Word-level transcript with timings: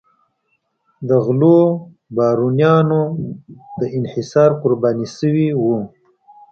د 1.07 1.09
غلو 1.25 1.59
بارونیانو 2.15 3.01
د 3.79 3.81
انحصار 3.97 4.49
قرباني 4.61 5.07
شوي 5.17 5.47
وو. 5.61 5.77